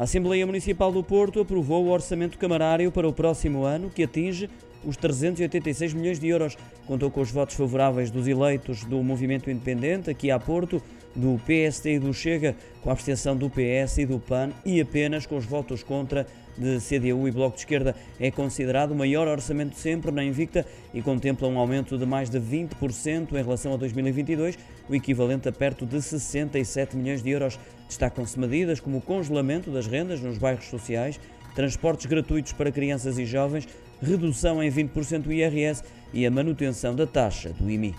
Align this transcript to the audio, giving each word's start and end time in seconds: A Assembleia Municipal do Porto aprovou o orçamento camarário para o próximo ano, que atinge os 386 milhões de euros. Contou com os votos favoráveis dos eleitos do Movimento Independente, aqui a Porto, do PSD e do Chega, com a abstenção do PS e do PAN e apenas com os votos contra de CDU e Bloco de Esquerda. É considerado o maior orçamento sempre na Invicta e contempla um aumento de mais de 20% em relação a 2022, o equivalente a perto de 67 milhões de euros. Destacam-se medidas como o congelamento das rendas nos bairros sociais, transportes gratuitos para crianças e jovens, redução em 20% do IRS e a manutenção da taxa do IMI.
A 0.00 0.04
Assembleia 0.04 0.46
Municipal 0.46 0.90
do 0.90 1.04
Porto 1.04 1.40
aprovou 1.40 1.84
o 1.84 1.90
orçamento 1.90 2.38
camarário 2.38 2.90
para 2.90 3.06
o 3.06 3.12
próximo 3.12 3.64
ano, 3.64 3.90
que 3.90 4.02
atinge 4.02 4.48
os 4.84 4.96
386 4.96 5.94
milhões 5.94 6.18
de 6.18 6.28
euros. 6.28 6.56
Contou 6.86 7.10
com 7.10 7.20
os 7.20 7.30
votos 7.30 7.56
favoráveis 7.56 8.10
dos 8.10 8.26
eleitos 8.26 8.84
do 8.84 9.02
Movimento 9.02 9.50
Independente, 9.50 10.10
aqui 10.10 10.30
a 10.30 10.38
Porto, 10.38 10.82
do 11.14 11.40
PSD 11.44 11.94
e 11.94 11.98
do 11.98 12.14
Chega, 12.14 12.54
com 12.82 12.90
a 12.90 12.92
abstenção 12.92 13.36
do 13.36 13.50
PS 13.50 13.98
e 13.98 14.06
do 14.06 14.18
PAN 14.18 14.50
e 14.64 14.80
apenas 14.80 15.26
com 15.26 15.36
os 15.36 15.44
votos 15.44 15.82
contra 15.82 16.26
de 16.56 16.78
CDU 16.78 17.26
e 17.26 17.30
Bloco 17.30 17.56
de 17.56 17.62
Esquerda. 17.62 17.96
É 18.18 18.30
considerado 18.30 18.92
o 18.92 18.94
maior 18.94 19.26
orçamento 19.26 19.76
sempre 19.76 20.10
na 20.10 20.22
Invicta 20.22 20.66
e 20.92 21.00
contempla 21.00 21.48
um 21.48 21.58
aumento 21.58 21.96
de 21.96 22.04
mais 22.04 22.28
de 22.28 22.38
20% 22.38 23.32
em 23.32 23.42
relação 23.42 23.72
a 23.72 23.76
2022, 23.76 24.58
o 24.88 24.94
equivalente 24.94 25.48
a 25.48 25.52
perto 25.52 25.86
de 25.86 26.00
67 26.00 26.96
milhões 26.96 27.22
de 27.22 27.30
euros. 27.30 27.58
Destacam-se 27.88 28.38
medidas 28.38 28.78
como 28.78 28.98
o 28.98 29.00
congelamento 29.00 29.70
das 29.70 29.86
rendas 29.86 30.20
nos 30.20 30.38
bairros 30.38 30.66
sociais, 30.66 31.18
transportes 31.54 32.06
gratuitos 32.06 32.52
para 32.52 32.72
crianças 32.72 33.18
e 33.18 33.24
jovens, 33.24 33.68
redução 34.00 34.62
em 34.62 34.70
20% 34.70 35.22
do 35.22 35.32
IRS 35.32 35.84
e 36.12 36.26
a 36.26 36.30
manutenção 36.30 36.94
da 36.94 37.06
taxa 37.06 37.50
do 37.50 37.70
IMI. 37.70 37.94